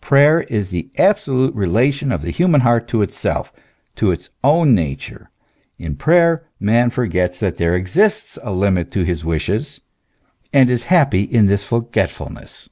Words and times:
Prayer 0.00 0.44
is 0.44 0.70
the 0.70 0.88
absolute 0.96 1.54
relation 1.54 2.10
of 2.10 2.22
the 2.22 2.30
human 2.30 2.62
heart 2.62 2.88
to 2.88 3.02
itself, 3.02 3.52
to 3.96 4.10
its 4.10 4.30
own 4.42 4.74
nature; 4.74 5.28
in 5.78 5.94
prayer, 5.94 6.46
man 6.58 6.88
forgets 6.88 7.38
that 7.40 7.58
there 7.58 7.76
exists 7.76 8.38
a 8.42 8.50
limit 8.50 8.90
to 8.90 9.02
his 9.04 9.26
wishes, 9.26 9.82
and 10.54 10.70
is 10.70 10.84
happy 10.84 11.20
in 11.20 11.44
this 11.48 11.64
forgetfulness. 11.64 12.70